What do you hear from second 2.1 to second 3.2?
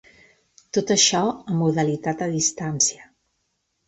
a distància.